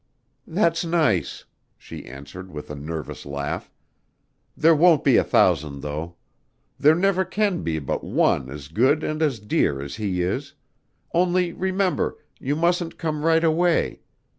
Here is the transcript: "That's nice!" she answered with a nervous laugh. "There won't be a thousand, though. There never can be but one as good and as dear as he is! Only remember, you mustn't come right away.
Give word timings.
"That's 0.47 0.83
nice!" 0.83 1.45
she 1.77 2.05
answered 2.07 2.49
with 2.49 2.71
a 2.71 2.75
nervous 2.75 3.23
laugh. 3.23 3.69
"There 4.57 4.75
won't 4.75 5.03
be 5.03 5.15
a 5.17 5.23
thousand, 5.23 5.81
though. 5.81 6.15
There 6.79 6.95
never 6.95 7.23
can 7.23 7.61
be 7.61 7.77
but 7.77 8.03
one 8.03 8.49
as 8.49 8.67
good 8.67 9.03
and 9.03 9.21
as 9.21 9.39
dear 9.39 9.79
as 9.79 9.97
he 9.97 10.23
is! 10.23 10.53
Only 11.13 11.53
remember, 11.53 12.17
you 12.39 12.55
mustn't 12.55 12.97
come 12.97 13.23
right 13.23 13.43
away. 13.43 13.99